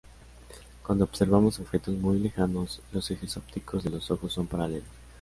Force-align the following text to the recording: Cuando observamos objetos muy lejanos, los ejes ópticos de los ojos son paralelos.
Cuando 0.81 1.03
observamos 1.03 1.59
objetos 1.59 1.93
muy 1.93 2.17
lejanos, 2.17 2.81
los 2.91 3.11
ejes 3.11 3.37
ópticos 3.37 3.83
de 3.83 3.91
los 3.91 4.09
ojos 4.09 4.33
son 4.33 4.47
paralelos. 4.47 4.87